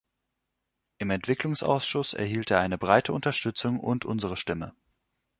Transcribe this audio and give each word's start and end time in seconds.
Im 0.97 1.11
Entwicklungsausschuss 1.11 2.15
erhielt 2.15 2.49
er 2.49 2.59
eine 2.59 2.79
breite 2.79 3.13
Unterstützung 3.13 3.79
und 3.79 4.03
unsere 4.03 4.35
Stimme. 4.35 4.73